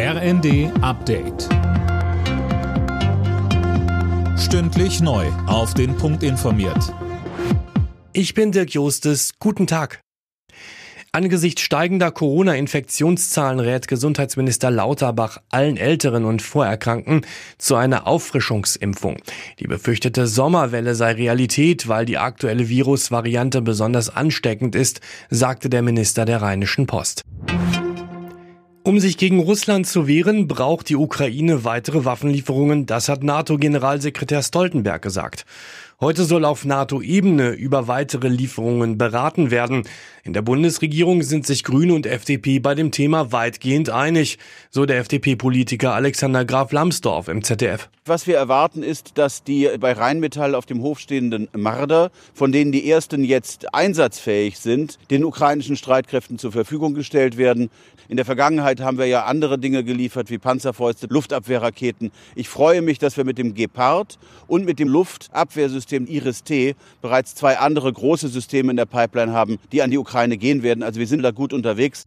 [0.00, 1.48] RND Update.
[4.38, 5.26] Stündlich neu.
[5.48, 6.94] Auf den Punkt informiert.
[8.12, 9.32] Ich bin Dirk Jostes.
[9.40, 9.98] Guten Tag.
[11.10, 17.22] Angesichts steigender Corona-Infektionszahlen rät Gesundheitsminister Lauterbach allen Älteren und Vorerkrankten
[17.58, 19.16] zu einer Auffrischungsimpfung.
[19.58, 26.24] Die befürchtete Sommerwelle sei Realität, weil die aktuelle Virusvariante besonders ansteckend ist, sagte der Minister
[26.24, 27.24] der Rheinischen Post.
[28.88, 35.02] Um sich gegen Russland zu wehren, braucht die Ukraine weitere Waffenlieferungen, das hat NATO-Generalsekretär Stoltenberg
[35.02, 35.44] gesagt.
[36.00, 39.82] Heute soll auf NATO-Ebene über weitere Lieferungen beraten werden.
[40.22, 44.38] In der Bundesregierung sind sich Grüne und FDP bei dem Thema weitgehend einig,
[44.70, 47.88] so der FDP-Politiker Alexander Graf Lambsdorff im ZDF.
[48.04, 52.70] Was wir erwarten ist, dass die bei Rheinmetall auf dem Hof stehenden Marder, von denen
[52.70, 57.70] die ersten jetzt einsatzfähig sind, den ukrainischen Streitkräften zur Verfügung gestellt werden.
[58.08, 62.12] In der Vergangenheit haben wir ja andere Dinge geliefert, wie Panzerfäuste, Luftabwehrraketen.
[62.36, 67.58] Ich freue mich, dass wir mit dem Gepard und mit dem Luftabwehrsystem Iris-T bereits zwei
[67.58, 70.82] andere große Systeme in der Pipeline haben, die an die Ukraine gehen werden.
[70.82, 72.06] Also wir sind da gut unterwegs.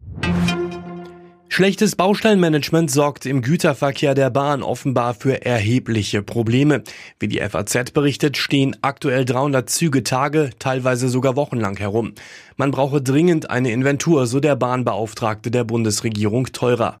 [1.54, 6.82] Schlechtes Baustellenmanagement sorgt im Güterverkehr der Bahn offenbar für erhebliche Probleme.
[7.18, 12.14] Wie die FAZ berichtet, stehen aktuell 300 Züge Tage, teilweise sogar wochenlang herum.
[12.56, 16.98] Man brauche dringend eine Inventur, so der Bahnbeauftragte der Bundesregierung teurer.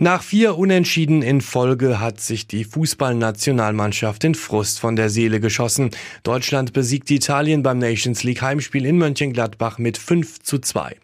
[0.00, 5.90] Nach vier Unentschieden in Folge hat sich die Fußballnationalmannschaft den Frust von der Seele geschossen.
[6.22, 10.94] Deutschland besiegt Italien beim Nations League Heimspiel in Mönchengladbach mit 5 zu 2.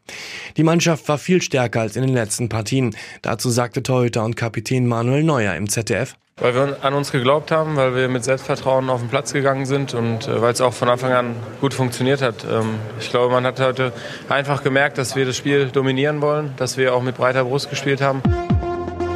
[0.56, 2.94] Die Mannschaft war viel stärker als in den letzten Partien.
[3.20, 6.14] Dazu sagte Torhüter und Kapitän Manuel Neuer im ZDF.
[6.36, 9.94] Weil wir an uns geglaubt haben, weil wir mit Selbstvertrauen auf den Platz gegangen sind
[9.94, 12.44] und äh, weil es auch von Anfang an gut funktioniert hat.
[12.48, 13.92] Ähm, ich glaube, man hat heute
[14.28, 18.00] einfach gemerkt, dass wir das Spiel dominieren wollen, dass wir auch mit breiter Brust gespielt
[18.00, 18.22] haben.